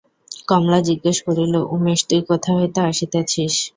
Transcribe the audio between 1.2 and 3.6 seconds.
করিল, উমেশ, তুই কোথা হইতে আসিতেছিস?